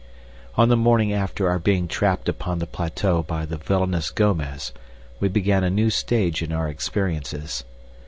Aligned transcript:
On 0.55 0.69
the 0.69 0.75
morning 0.75 1.13
after 1.13 1.47
our 1.47 1.59
being 1.59 1.87
trapped 1.87 2.27
upon 2.27 2.57
the 2.57 2.65
plateau 2.65 3.21
by 3.21 3.45
the 3.45 3.57
villainous 3.57 4.09
Gomez 4.09 4.73
we 5.19 5.27
began 5.27 5.63
a 5.63 5.69
new 5.69 5.91
stage 5.91 6.41
in 6.41 6.51
our 6.51 6.67
experiences. 6.67 7.63